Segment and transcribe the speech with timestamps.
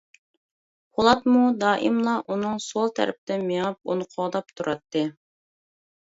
[0.99, 5.05] پولاتمۇ دائىملا ئۇنىڭ سول تەرىپىدىن مېڭىپ ئۇنى قوغداپ تۇراتتى.